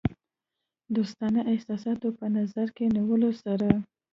دوستانه 0.95 1.41
احساساتو 1.53 2.07
په 2.19 2.25
نظر 2.37 2.67
کې 2.75 2.85
نیولو 2.95 3.31
سره. 3.43 3.69